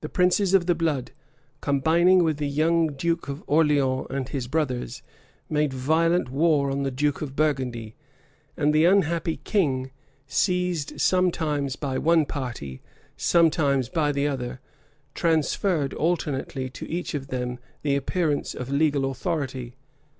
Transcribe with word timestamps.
The 0.00 0.08
princes 0.08 0.54
of 0.54 0.66
the 0.66 0.74
blood, 0.74 1.12
combining 1.60 2.24
with 2.24 2.38
the 2.38 2.48
young 2.48 2.88
duke 2.94 3.28
of 3.28 3.44
Orleans 3.46 4.08
and 4.10 4.28
his 4.28 4.48
brothers, 4.48 5.04
made 5.48 5.72
violent 5.72 6.30
war 6.30 6.68
on 6.68 6.82
the 6.82 6.90
duke 6.90 7.22
of 7.22 7.36
Burgundy; 7.36 7.94
and 8.56 8.74
the 8.74 8.84
unhappy 8.86 9.36
king, 9.44 9.92
seized 10.26 11.00
sometimes 11.00 11.76
by 11.76 11.96
one 11.96 12.24
party, 12.26 12.82
sometimes 13.16 13.88
by 13.88 14.10
the 14.10 14.26
other, 14.26 14.58
transferred 15.14 15.94
alternately 15.94 16.68
to 16.70 16.90
each 16.90 17.14
of 17.14 17.28
them 17.28 17.60
the 17.82 17.94
appearance 17.94 18.52
of 18.52 18.70
legal 18.72 19.08
authority. 19.08 19.76